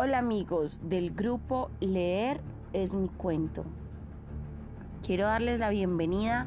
Hola 0.00 0.18
amigos 0.18 0.78
del 0.80 1.12
grupo 1.12 1.72
Leer 1.80 2.40
es 2.72 2.94
mi 2.94 3.08
cuento. 3.08 3.64
Quiero 5.04 5.24
darles 5.24 5.58
la 5.58 5.70
bienvenida 5.70 6.46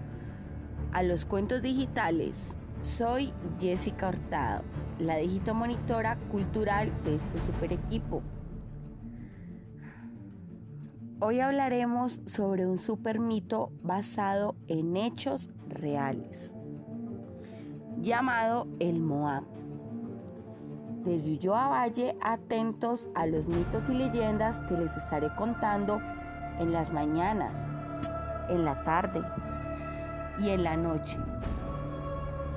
a 0.93 1.03
los 1.03 1.25
cuentos 1.25 1.61
digitales. 1.61 2.55
Soy 2.81 3.33
Jessica 3.59 4.07
Hurtado, 4.07 4.63
la 4.99 5.17
monitora 5.53 6.15
cultural 6.31 6.93
de 7.03 7.15
este 7.15 7.39
super 7.39 7.73
equipo. 7.73 8.21
Hoy 11.19 11.41
hablaremos 11.41 12.21
sobre 12.23 12.65
un 12.65 12.77
super 12.77 13.19
mito 13.19 13.73
basado 13.83 14.55
en 14.69 14.95
hechos 14.95 15.49
reales, 15.67 16.53
llamado 17.99 18.69
el 18.79 19.01
Moab. 19.01 19.60
Desde 21.03 21.31
Ulloa 21.31 21.67
Valle, 21.67 22.15
atentos 22.21 23.07
a 23.15 23.25
los 23.25 23.47
mitos 23.47 23.89
y 23.89 23.93
leyendas 23.93 24.59
que 24.61 24.75
les 24.77 24.95
estaré 24.95 25.33
contando 25.35 25.99
en 26.59 26.71
las 26.71 26.93
mañanas, 26.93 27.57
en 28.49 28.65
la 28.65 28.83
tarde 28.83 29.23
y 30.37 30.49
en 30.49 30.63
la 30.63 30.77
noche, 30.77 31.17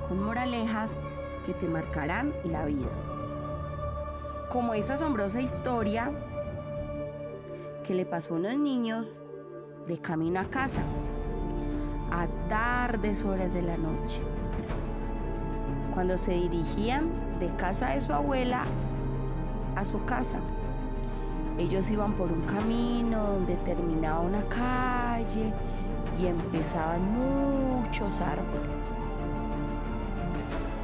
con 0.07 0.23
moralejas 0.23 0.99
que 1.47 1.55
te 1.55 1.67
marcarán 1.67 2.35
la 2.45 2.67
vida. 2.67 2.91
Como 4.51 4.75
esta 4.75 4.93
asombrosa 4.93 5.41
historia 5.41 6.13
que 7.83 7.95
le 7.95 8.05
pasó 8.05 8.35
a 8.35 8.37
unos 8.37 8.59
niños 8.59 9.21
de 9.89 9.99
camino 9.99 10.41
a 10.41 10.45
casa, 10.45 10.83
a 12.11 12.27
tardes 12.51 13.25
horas 13.25 13.55
de 13.55 13.63
la 13.63 13.79
noche, 13.79 14.21
cuando 15.95 16.19
se 16.19 16.33
dirigían 16.33 17.09
de 17.39 17.49
casa 17.57 17.91
de 17.91 18.01
su 18.01 18.13
abuela 18.13 18.65
a 19.77 19.85
su 19.85 20.05
casa. 20.05 20.39
Ellos 21.57 21.89
iban 21.91 22.15
por 22.15 22.33
un 22.33 22.43
camino 22.43 23.23
donde 23.23 23.55
terminaba 23.57 24.21
una 24.21 24.43
calle 24.49 25.53
y 26.21 26.27
empezaban 26.27 27.01
muchos 27.13 28.21
árboles, 28.21 28.77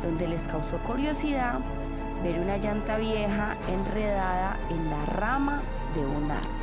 donde 0.04 0.28
les 0.28 0.46
causó 0.46 0.78
curiosidad 0.78 1.58
ver 2.22 2.38
una 2.38 2.56
llanta 2.58 2.96
vieja 2.98 3.56
enredada 3.68 4.58
en 4.70 4.90
la 4.90 5.06
rama 5.06 5.60
de 5.94 6.06
un 6.06 6.30
árbol. 6.30 6.60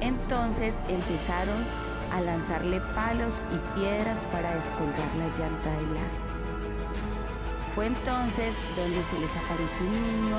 Entonces 0.00 0.74
empezaron 0.88 1.87
a 2.12 2.20
lanzarle 2.20 2.80
palos 2.94 3.34
y 3.52 3.78
piedras 3.78 4.24
para 4.32 4.54
descolgar 4.54 5.14
la 5.18 5.26
llanta 5.28 5.70
del 5.70 5.96
árbol. 5.96 6.28
Fue 7.74 7.86
entonces 7.86 8.54
donde 8.76 9.02
se 9.04 9.18
les 9.20 9.30
apareció 9.36 9.86
un 9.86 9.92
niño 9.92 10.36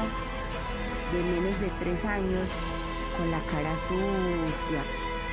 de 1.14 1.24
menos 1.24 1.60
de 1.60 1.70
tres 1.80 2.06
años 2.06 2.48
con 3.18 3.32
la 3.32 3.40
cara 3.52 3.76
sucia, 3.88 4.82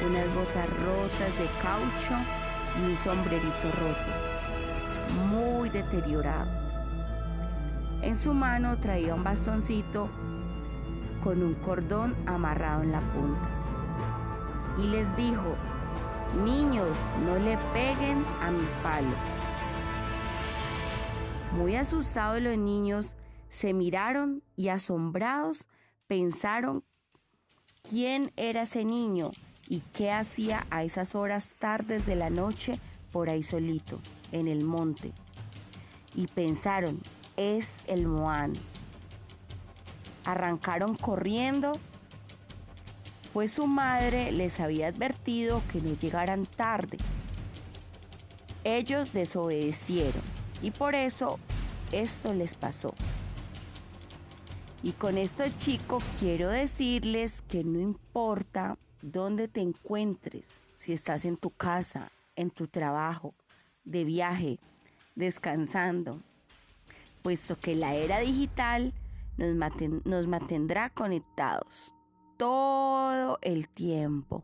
unas 0.06 0.34
botas 0.34 0.68
rotas 0.84 1.38
de 1.38 1.48
caucho 1.62 2.14
y 2.78 2.90
un 2.90 2.96
sombrerito 2.98 3.70
roto, 3.80 5.30
muy 5.30 5.68
deteriorado. 5.70 6.50
En 8.02 8.14
su 8.14 8.34
mano 8.34 8.78
traía 8.78 9.14
un 9.14 9.24
bastoncito 9.24 10.08
con 11.22 11.42
un 11.42 11.54
cordón 11.54 12.14
amarrado 12.26 12.82
en 12.82 12.92
la 12.92 13.00
punta. 13.00 13.48
Y 14.78 14.86
les 14.88 15.16
dijo, 15.16 15.56
Niños, 16.34 16.98
no 17.24 17.36
le 17.38 17.56
peguen 17.72 18.24
a 18.42 18.50
mi 18.50 18.66
palo. 18.82 19.14
Muy 21.52 21.76
asustados 21.76 22.42
los 22.42 22.58
niños 22.58 23.14
se 23.48 23.72
miraron 23.72 24.42
y 24.56 24.68
asombrados 24.68 25.66
pensaron 26.06 26.84
quién 27.88 28.32
era 28.36 28.62
ese 28.62 28.84
niño 28.84 29.30
y 29.68 29.80
qué 29.94 30.12
hacía 30.12 30.66
a 30.70 30.84
esas 30.84 31.14
horas 31.14 31.54
tardes 31.58 32.04
de 32.06 32.16
la 32.16 32.30
noche 32.30 32.78
por 33.12 33.30
ahí 33.30 33.42
solito, 33.42 33.98
en 34.32 34.48
el 34.48 34.62
monte. 34.64 35.12
Y 36.14 36.26
pensaron, 36.26 37.00
es 37.36 37.78
el 37.86 38.06
Moán. 38.06 38.52
Arrancaron 40.24 40.96
corriendo 40.96 41.72
pues 43.36 43.50
su 43.50 43.66
madre 43.66 44.32
les 44.32 44.60
había 44.60 44.86
advertido 44.86 45.60
que 45.70 45.82
no 45.82 45.92
llegaran 45.98 46.46
tarde. 46.46 46.96
Ellos 48.64 49.12
desobedecieron 49.12 50.22
y 50.62 50.70
por 50.70 50.94
eso 50.94 51.38
esto 51.92 52.32
les 52.32 52.54
pasó. 52.54 52.94
Y 54.82 54.92
con 54.92 55.18
esto 55.18 55.44
chicos 55.58 56.02
quiero 56.18 56.48
decirles 56.48 57.42
que 57.42 57.62
no 57.62 57.78
importa 57.78 58.78
dónde 59.02 59.48
te 59.48 59.60
encuentres, 59.60 60.58
si 60.74 60.94
estás 60.94 61.26
en 61.26 61.36
tu 61.36 61.50
casa, 61.50 62.10
en 62.36 62.48
tu 62.48 62.68
trabajo, 62.68 63.34
de 63.84 64.04
viaje, 64.04 64.58
descansando, 65.14 66.22
puesto 67.22 67.60
que 67.60 67.74
la 67.74 67.96
era 67.96 68.20
digital 68.20 68.94
nos, 69.36 69.54
nos 70.06 70.26
mantendrá 70.26 70.88
conectados 70.88 71.92
todo 72.36 73.38
el 73.42 73.68
tiempo. 73.68 74.42